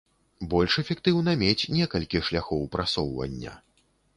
Больш 0.53 0.77
эфектыўна 0.83 1.35
мець 1.43 1.69
некалькі 1.75 2.25
шляхоў 2.31 2.67
прасоўвання. 2.77 3.53